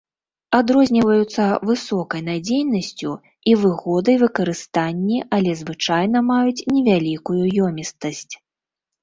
Адрозніваюцца 0.59 1.43
высокай 1.69 2.23
надзейнасцю 2.29 3.11
і 3.51 3.53
выгодай 3.65 4.17
выкарыстанні, 4.23 5.19
але 5.39 5.51
звычайна 5.61 6.25
маюць 6.33 6.65
невялікую 6.73 7.39
ёмістасць. 7.69 8.29